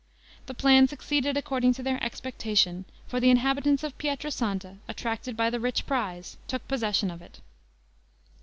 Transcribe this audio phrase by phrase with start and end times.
[0.47, 5.51] The plan succeeded according to their expectation; for the inhabitants of Pietra Santa, attracted by
[5.51, 7.39] the rich prize took possession of it.